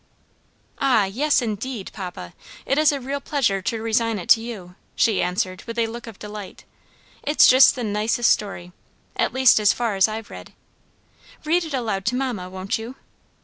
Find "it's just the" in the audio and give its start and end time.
7.21-7.83